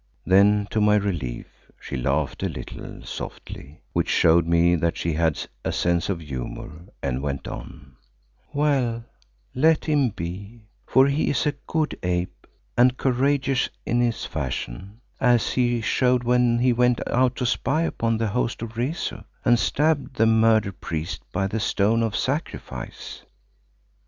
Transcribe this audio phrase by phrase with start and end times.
[0.25, 1.45] Then, to my relief,
[1.79, 6.87] she laughed a little, softly, which showed me that she had a sense of humour,
[7.03, 7.97] and went on,
[8.51, 9.05] "Well,
[9.53, 15.51] let him be, for he is a good ape and courageous in his fashion, as
[15.53, 20.15] he showed when he went out to spy upon the host of Rezu, and stabbed
[20.15, 23.21] the murderer priest by the stone of sacrifice."